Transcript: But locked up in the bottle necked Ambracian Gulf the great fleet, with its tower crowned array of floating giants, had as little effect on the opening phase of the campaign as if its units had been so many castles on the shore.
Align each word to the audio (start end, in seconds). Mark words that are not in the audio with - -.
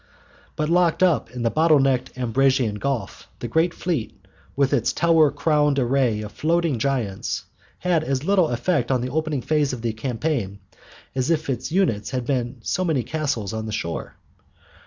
But 0.55 0.67
locked 0.67 1.03
up 1.03 1.29
in 1.29 1.43
the 1.43 1.51
bottle 1.51 1.77
necked 1.79 2.15
Ambracian 2.17 2.79
Gulf 2.79 3.27
the 3.37 3.47
great 3.47 3.71
fleet, 3.71 4.19
with 4.55 4.73
its 4.73 4.93
tower 4.93 5.29
crowned 5.29 5.77
array 5.77 6.21
of 6.21 6.31
floating 6.31 6.79
giants, 6.79 7.43
had 7.77 8.03
as 8.03 8.23
little 8.23 8.49
effect 8.49 8.89
on 8.89 9.01
the 9.01 9.11
opening 9.11 9.43
phase 9.43 9.73
of 9.73 9.83
the 9.83 9.93
campaign 9.93 10.57
as 11.13 11.29
if 11.29 11.51
its 11.51 11.71
units 11.71 12.09
had 12.09 12.25
been 12.25 12.61
so 12.63 12.83
many 12.83 13.03
castles 13.03 13.53
on 13.53 13.67
the 13.67 13.71
shore. 13.71 14.15